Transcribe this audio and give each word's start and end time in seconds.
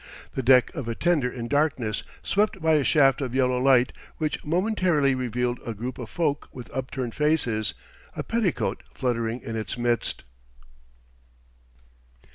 the 0.33 0.41
deck 0.41 0.73
of 0.73 0.87
a 0.87 0.95
tender 0.95 1.29
in 1.31 1.47
darkness 1.47 2.01
swept 2.23 2.59
by 2.59 2.73
a 2.73 2.83
shaft 2.83 3.21
of 3.21 3.35
yellow 3.35 3.59
light 3.61 3.93
which 4.17 4.43
momentarily 4.43 5.13
revealed 5.13 5.59
a 5.63 5.75
group 5.75 5.99
of 5.99 6.09
folk 6.09 6.49
with 6.51 6.73
upturned 6.75 7.13
faces, 7.13 7.75
a 8.15 8.23
petticoat 8.23 8.81
fluttering 8.95 9.39
in 9.41 9.55
its 9.55 9.77
midst.... 9.77 10.23